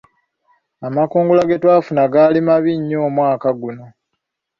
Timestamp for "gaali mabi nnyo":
2.13-2.97